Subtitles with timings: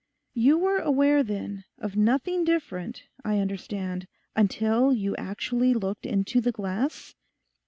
[0.33, 6.51] 'You were aware then of nothing different, I understand, until you actually looked into the
[6.51, 7.13] glass?